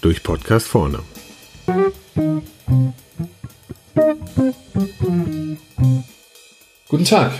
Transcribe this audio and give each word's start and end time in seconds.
Durch 0.00 0.22
Podcast 0.22 0.66
vorne. 0.66 1.00
Guten 6.88 7.04
Tag. 7.04 7.32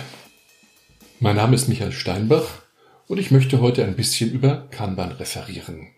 Mein 1.18 1.36
Name 1.36 1.54
ist 1.56 1.68
Michael 1.68 1.92
Steinbach 1.92 2.62
und 3.08 3.18
ich 3.18 3.30
möchte 3.30 3.60
heute 3.60 3.84
ein 3.84 3.96
bisschen 3.96 4.30
über 4.30 4.68
Kanban 4.70 5.12
referieren. 5.12 5.88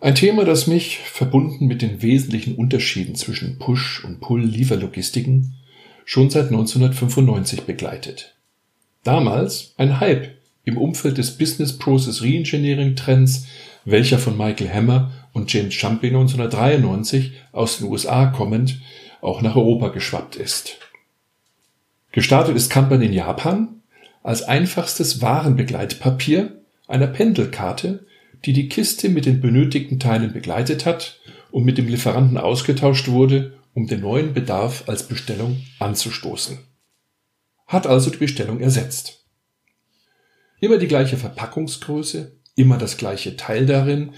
Ein 0.00 0.16
Thema, 0.16 0.44
das 0.44 0.66
mich, 0.66 0.98
verbunden 0.98 1.66
mit 1.66 1.80
den 1.80 2.02
wesentlichen 2.02 2.56
Unterschieden 2.56 3.14
zwischen 3.14 3.58
Push- 3.58 4.04
und 4.04 4.20
Pull-Lieferlogistiken, 4.20 5.54
schon 6.04 6.28
seit 6.28 6.46
1995 6.46 7.62
begleitet. 7.62 8.34
Damals 9.04 9.74
ein 9.78 10.00
Hype 10.00 10.30
im 10.64 10.78
Umfeld 10.78 11.18
des 11.18 11.36
Business 11.36 11.76
Process 11.76 12.22
Reengineering 12.22 12.96
Trends, 12.96 13.46
welcher 13.84 14.18
von 14.18 14.36
Michael 14.36 14.70
Hammer 14.72 15.10
und 15.32 15.52
James 15.52 15.74
Champy 15.74 16.08
1993 16.08 17.32
aus 17.52 17.78
den 17.78 17.88
USA 17.88 18.26
kommend 18.26 18.80
auch 19.20 19.42
nach 19.42 19.56
Europa 19.56 19.88
geschwappt 19.88 20.36
ist. 20.36 20.76
Gestartet 22.12 22.56
ist 22.56 22.70
Kanban 22.70 23.02
in 23.02 23.12
Japan 23.12 23.80
als 24.22 24.42
einfachstes 24.42 25.20
Warenbegleitpapier 25.20 26.52
einer 26.86 27.06
Pendelkarte 27.06 28.06
die 28.44 28.52
die 28.52 28.68
Kiste 28.68 29.08
mit 29.08 29.26
den 29.26 29.40
benötigten 29.40 29.98
Teilen 29.98 30.32
begleitet 30.32 30.86
hat 30.86 31.20
und 31.50 31.64
mit 31.64 31.78
dem 31.78 31.88
Lieferanten 31.88 32.38
ausgetauscht 32.38 33.08
wurde, 33.08 33.58
um 33.74 33.86
den 33.86 34.00
neuen 34.00 34.34
Bedarf 34.34 34.84
als 34.88 35.04
Bestellung 35.04 35.62
anzustoßen. 35.78 36.58
Hat 37.72 37.86
also 37.86 38.10
die 38.10 38.18
Bestellung 38.18 38.60
ersetzt. 38.60 39.24
Immer 40.60 40.76
die 40.76 40.88
gleiche 40.88 41.16
Verpackungsgröße, 41.16 42.36
immer 42.54 42.76
das 42.76 42.98
gleiche 42.98 43.38
Teil 43.38 43.64
darin, 43.64 44.12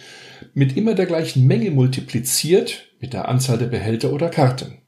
mit 0.54 0.76
immer 0.76 0.94
der 0.94 1.06
gleichen 1.06 1.46
Menge 1.46 1.70
multipliziert 1.70 2.88
mit 2.98 3.12
der 3.12 3.28
Anzahl 3.28 3.56
der 3.56 3.68
Behälter 3.68 4.12
oder 4.12 4.28
Karten. 4.28 4.78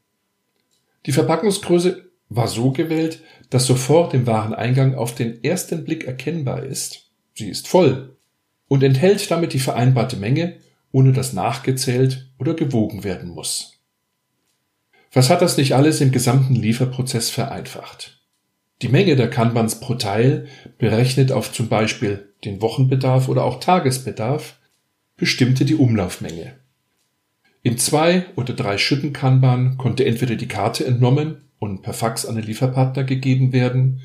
Die 1.07 1.13
Verpackungsgröße 1.13 2.11
war 2.29 2.49
so 2.49 2.73
gewählt, 2.73 3.23
dass 3.51 3.67
sofort 3.67 4.15
im 4.15 4.27
Wareneingang 4.27 4.97
auf 4.97 5.15
den 5.15 5.45
ersten 5.45 5.85
Blick 5.85 6.03
erkennbar 6.05 6.65
ist, 6.65 7.13
sie 7.35 7.49
ist 7.49 7.69
voll 7.69 8.17
und 8.67 8.83
enthält 8.83 9.31
damit 9.31 9.53
die 9.53 9.61
vereinbarte 9.61 10.17
Menge, 10.17 10.57
ohne 10.91 11.13
dass 11.13 11.33
nachgezählt 11.33 12.33
oder 12.41 12.55
gewogen 12.55 13.05
werden 13.05 13.31
muss. 13.31 13.75
Was 15.13 15.31
hat 15.31 15.41
das 15.41 15.57
nicht 15.57 15.77
alles 15.77 16.01
im 16.01 16.11
gesamten 16.11 16.57
Lieferprozess 16.57 17.31
vereinfacht? 17.31 18.16
Die 18.83 18.89
Menge 18.89 19.17
der 19.17 19.31
Kanbans 19.31 19.81
pro 19.81 19.95
Teil, 19.95 20.49
berechnet 20.79 21.33
auf 21.33 21.53
zum 21.53 21.69
Beispiel 21.69 22.33
den 22.45 22.61
Wochenbedarf 22.61 23.29
oder 23.29 23.45
auch 23.45 23.61
Tagesbedarf, 23.61 24.59
bestimmte 25.17 25.65
die 25.65 25.77
Umlaufmenge. 25.77 26.55
In 27.63 27.79
zwei 27.79 28.27
oder 28.37 28.53
drei 28.53 28.79
Schütten 28.79 29.13
Kanban 29.13 29.79
konnte 29.79 30.05
entweder 30.05 30.37
die 30.37 30.49
Karte 30.49 30.87
entnommen 30.87 31.39
und 31.59 31.83
per 31.83 31.95
Fax 31.95 32.27
an 32.27 32.37
den 32.37 32.45
Lieferpartner 32.45 33.05
gegeben 33.05 33.53
werden 33.53 34.03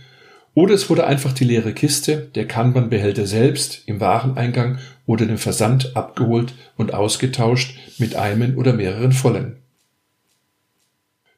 oder 0.54 0.74
es 0.74 0.90
wurde 0.90 1.08
einfach 1.08 1.32
die 1.32 1.46
leere 1.46 1.74
Kiste, 1.74 2.30
der 2.36 2.48
Kanban-Behälter 2.48 3.26
selbst 3.26 3.84
im 3.86 4.00
Wareneingang 4.02 4.80
oder 5.06 5.26
dem 5.26 5.38
Versand 5.38 5.96
abgeholt 5.96 6.54
und 6.76 6.94
ausgetauscht 6.94 7.78
mit 8.00 8.16
einem 8.16 8.58
oder 8.58 8.74
mehreren 8.74 9.14
vollen. 9.14 9.61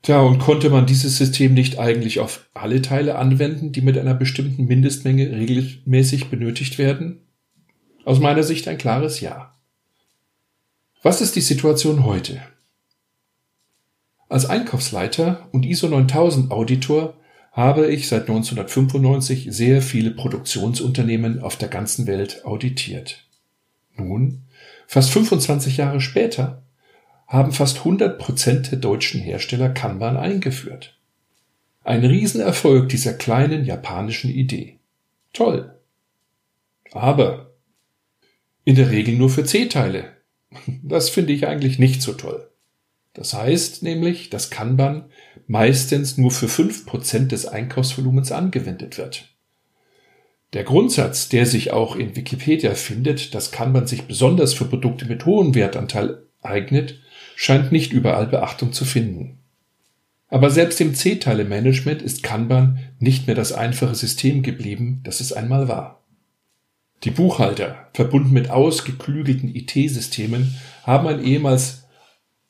Tja, 0.04 0.20
und 0.20 0.40
konnte 0.40 0.70
man 0.70 0.86
dieses 0.86 1.18
System 1.18 1.54
nicht 1.54 1.80
eigentlich 1.80 2.20
auf 2.20 2.50
alle 2.54 2.82
Teile 2.82 3.16
anwenden, 3.16 3.72
die 3.72 3.82
mit 3.82 3.98
einer 3.98 4.14
bestimmten 4.14 4.66
Mindestmenge 4.66 5.32
regelmäßig 5.32 6.30
benötigt 6.30 6.78
werden? 6.78 7.22
Aus 8.04 8.20
meiner 8.20 8.44
Sicht 8.44 8.68
ein 8.68 8.78
klares 8.78 9.22
Ja. 9.22 9.54
Was 11.04 11.22
ist 11.22 11.38
die 11.38 11.42
Situation 11.42 12.04
heute? 12.04 12.42
Als 14.28 14.46
Einkaufsleiter 14.46 15.47
und 15.53 15.66
ISO 15.66 15.88
9000 15.88 16.52
Auditor 16.52 17.16
habe 17.53 17.88
ich 17.88 18.09
seit 18.09 18.24
1995 18.24 19.47
sehr 19.52 19.81
viele 19.81 20.12
Produktionsunternehmen 20.12 21.41
auf 21.41 21.56
der 21.56 21.70
ganzen 21.70 22.08
Welt 22.08 22.44
auditiert. 22.44 23.25
Nun, 23.96 24.41
fast 24.85 25.12
25 25.12 25.78
Jahre 25.78 26.02
später, 26.02 26.64
haben 27.28 27.51
fast 27.51 27.79
100 27.79 28.19
Prozent 28.19 28.72
der 28.72 28.79
deutschen 28.79 29.22
Hersteller 29.22 29.69
Kanban 29.69 30.17
eingeführt. 30.17 30.97
Ein 31.84 32.06
Riesenerfolg 32.06 32.89
dieser 32.89 33.13
kleinen 33.13 33.66
japanischen 33.66 34.29
Idee. 34.29 34.79
Toll. 35.34 35.73
Aber 36.91 37.51
in 38.66 38.75
der 38.75 38.91
Regel 38.91 39.16
nur 39.16 39.29
für 39.29 39.44
C-Teile. 39.44 40.13
Das 40.84 41.09
finde 41.09 41.34
ich 41.34 41.47
eigentlich 41.47 41.79
nicht 41.79 42.01
so 42.01 42.13
toll. 42.13 42.47
Das 43.13 43.34
heißt 43.34 43.84
nämlich, 43.84 44.29
dass 44.29 44.50
Kanban 44.50 45.05
meistens 45.47 46.17
nur 46.17 46.31
für 46.31 46.47
fünf 46.47 46.85
Prozent 46.85 47.31
des 47.31 47.45
Einkaufsvolumens 47.45 48.31
angewendet 48.31 48.97
wird. 48.97 49.29
Der 50.53 50.63
Grundsatz, 50.63 51.29
der 51.29 51.45
sich 51.45 51.72
auch 51.72 51.95
in 51.95 52.16
Wikipedia 52.16 52.75
findet, 52.75 53.34
dass 53.34 53.51
Kanban 53.51 53.88
sich 53.88 54.03
besonders 54.03 54.53
für 54.53 54.66
Produkte 54.66 55.05
mit 55.05 55.25
hohem 55.25 55.55
Wertanteil 55.55 56.23
eignet, 56.41 57.01
scheint 57.36 57.72
nicht 57.72 57.92
überall 57.92 58.28
Beachtung 58.28 58.74
zu 58.74 58.86
finden. 58.86 59.40
Aber 60.30 60.50
selbst 60.50 60.82
im 60.82 60.96
C-Teile-Management 60.96 62.02
ist 62.02 62.24
Kanban 62.24 62.80
nicht 63.00 63.28
mehr 63.28 63.36
das 63.36 63.52
einfache 63.52 63.96
System 63.96 64.42
geblieben, 64.42 65.02
das 65.04 65.20
es 65.20 65.32
einmal 65.32 65.68
war. 65.68 66.04
Die 67.04 67.12
Buchhalter, 67.12 67.90
verbunden 67.94 68.32
mit 68.32 68.50
ausgeklügelten 68.50 69.54
IT-Systemen, 69.54 70.56
haben 70.84 71.08
ein 71.08 71.24
ehemals 71.24 71.84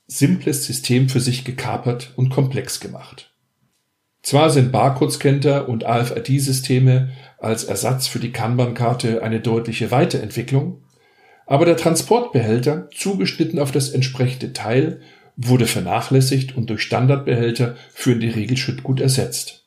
simples 0.08 0.66
System 0.66 1.10
für 1.10 1.20
sich 1.20 1.44
gekapert 1.44 2.14
und 2.16 2.30
komplex 2.30 2.80
gemacht. 2.80 3.32
Zwar 4.22 4.50
sind 4.50 4.72
Barcode-Scanner 4.72 5.68
und 5.68 5.86
AFID-Systeme 5.86 7.12
als 7.40 7.66
Ersatz 7.66 8.08
für 8.08 8.20
die 8.20 8.32
Kanban-Karte 8.32 9.22
eine 9.22 9.42
deutliche 9.42 9.92
Weiterentwicklung, 9.92 10.84
aber 11.46 11.66
der 11.66 11.78
Transportbehälter, 11.78 12.90
zugeschnitten 12.92 13.59
auf 13.59 13.72
das 13.72 13.90
entsprechende 13.90 14.54
Teil, 14.54 15.02
wurde 15.36 15.66
vernachlässigt 15.66 16.56
und 16.56 16.70
durch 16.70 16.81
Standardbehälter 16.81 17.76
für 17.92 18.16
die 18.16 18.30
gut 18.84 19.02
ersetzt. 19.02 19.66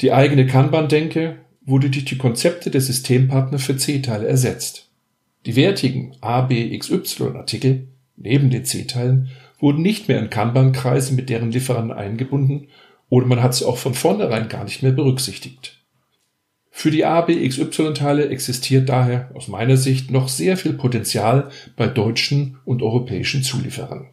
Die 0.00 0.12
eigene 0.12 0.46
Kanban-Denke 0.46 1.36
wurde 1.64 1.90
durch 1.90 2.04
die 2.04 2.18
Konzepte 2.18 2.70
der 2.70 2.80
Systempartner 2.80 3.58
für 3.58 3.76
C-Teile 3.76 4.26
ersetzt. 4.26 4.88
Die 5.46 5.56
wertigen 5.56 6.16
A, 6.20 6.42
B, 6.42 6.76
XY-Artikel 6.76 7.88
Neben 8.16 8.50
den 8.50 8.64
C-Teilen 8.64 9.28
wurden 9.58 9.82
nicht 9.82 10.08
mehr 10.08 10.18
in 10.18 10.30
Kanban-Kreise 10.30 11.14
mit 11.14 11.28
deren 11.28 11.52
Lieferanten 11.52 11.92
eingebunden 11.92 12.68
oder 13.08 13.26
man 13.26 13.42
hat 13.42 13.54
sie 13.54 13.66
auch 13.66 13.78
von 13.78 13.94
vornherein 13.94 14.48
gar 14.48 14.64
nicht 14.64 14.82
mehr 14.82 14.92
berücksichtigt. 14.92 15.75
Für 16.78 16.90
die 16.90 17.06
A, 17.06 17.22
B, 17.22 17.48
XY-Teile 17.48 18.28
existiert 18.28 18.90
daher 18.90 19.30
aus 19.32 19.48
meiner 19.48 19.78
Sicht 19.78 20.10
noch 20.10 20.28
sehr 20.28 20.58
viel 20.58 20.74
Potenzial 20.74 21.48
bei 21.74 21.86
deutschen 21.86 22.58
und 22.66 22.82
europäischen 22.82 23.42
Zulieferern. 23.42 24.08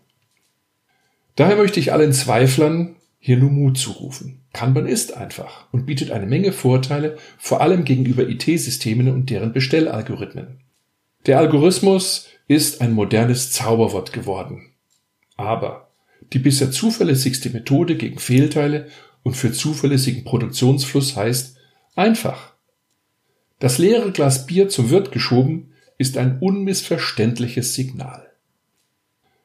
Daher 1.35 1.57
möchte 1.57 1.81
ich 1.81 1.91
allen 1.91 2.13
Zweiflern 2.13 2.95
hier 3.19 3.35
nur 3.35 3.51
Mut 3.51 3.77
zurufen. 3.77 4.39
Kanban 4.53 4.87
ist 4.87 5.17
einfach 5.17 5.65
und 5.73 5.85
bietet 5.85 6.11
eine 6.11 6.25
Menge 6.25 6.53
Vorteile, 6.53 7.17
vor 7.37 7.59
allem 7.59 7.83
gegenüber 7.83 8.29
IT-Systemen 8.29 9.09
und 9.09 9.29
deren 9.29 9.51
Bestellalgorithmen. 9.51 10.61
Der 11.25 11.39
Algorithmus 11.39 12.29
ist 12.47 12.79
ein 12.79 12.93
modernes 12.93 13.51
Zauberwort 13.51 14.13
geworden. 14.13 14.69
Aber 15.35 15.89
die 16.31 16.39
bisher 16.39 16.71
zuverlässigste 16.71 17.49
Methode 17.49 17.97
gegen 17.97 18.19
Fehlteile 18.19 18.87
und 19.21 19.35
für 19.35 19.51
zuverlässigen 19.51 20.23
Produktionsfluss 20.23 21.17
heißt 21.17 21.57
einfach. 21.97 22.52
Das 23.63 23.77
leere 23.77 24.11
Glas 24.11 24.45
Bier 24.45 24.67
zum 24.67 24.89
Wirt 24.89 25.13
geschoben 25.13 25.71
ist 25.97 26.17
ein 26.17 26.39
unmissverständliches 26.39 27.73
Signal. 27.73 28.29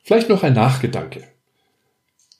Vielleicht 0.02 0.28
noch 0.28 0.42
ein 0.42 0.54
Nachgedanke. 0.54 1.22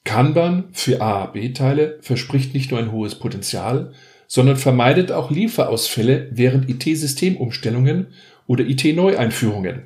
Kanban 0.03 0.71
für 0.73 1.01
A-B-Teile 1.01 2.01
verspricht 2.01 2.53
nicht 2.53 2.73
nur 2.73 2.81
ein 2.81 2.91
hohes 2.91 3.15
Potenzial, 3.15 3.93
sondern 4.27 4.57
vermeidet 4.57 5.13
auch 5.13 5.31
Lieferausfälle 5.31 6.29
während 6.33 6.69
IT-Systemumstellungen 6.69 8.09
oder 8.49 8.65
IT-Neueinführungen. 8.65 9.83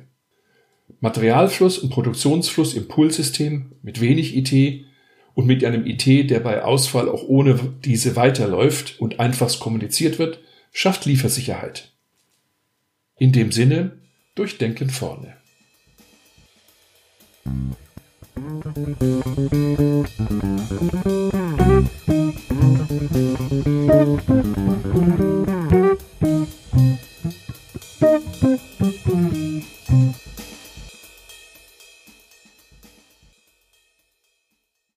Materialfluss 0.99 1.77
und 1.77 1.91
Produktionsfluss 1.91 2.73
im 2.73 2.87
Poolsystem 2.87 3.73
mit 3.83 4.01
wenig 4.01 4.35
IT 4.35 4.85
und 5.35 5.45
mit 5.45 5.63
einem 5.63 5.85
IT, 5.85 6.31
der 6.31 6.39
bei 6.39 6.63
Ausfall 6.63 7.07
auch 7.07 7.21
ohne 7.27 7.59
diese 7.85 8.15
weiterläuft 8.15 8.99
und 8.99 9.19
einfachst 9.19 9.59
kommuniziert 9.59 10.17
wird, 10.17 10.39
schafft 10.73 11.05
Liefersicherheit. 11.05 11.93
In 13.15 13.31
dem 13.31 13.53
Sinne, 13.53 14.01
durchdenken 14.35 14.89
vorne. 14.89 15.37